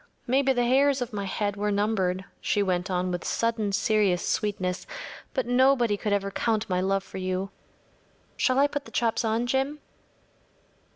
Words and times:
Maybe 0.25 0.51
the 0.51 0.65
hairs 0.65 0.99
of 0.99 1.13
my 1.13 1.25
head 1.25 1.55
were 1.55 1.69
numbered,‚ÄĚ 1.69 2.25
she 2.41 2.63
went 2.63 2.89
on 2.89 3.11
with 3.11 3.23
sudden 3.23 3.71
serious 3.71 4.27
sweetness, 4.27 4.87
“but 5.35 5.45
nobody 5.45 5.95
could 5.95 6.11
ever 6.11 6.31
count 6.31 6.67
my 6.67 6.81
love 6.81 7.03
for 7.03 7.19
you. 7.19 7.51
Shall 8.35 8.57
I 8.57 8.65
put 8.65 8.85
the 8.85 8.91
chops 8.91 9.23
on, 9.23 9.45
Jim? 9.45 9.77